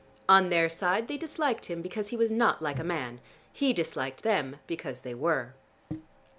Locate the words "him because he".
1.67-2.17